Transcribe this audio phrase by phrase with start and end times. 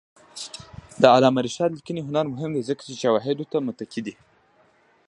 [1.01, 4.13] د علامه رشاد لیکنی هنر مهم دی ځکه چې شواهدو ته متکي دی.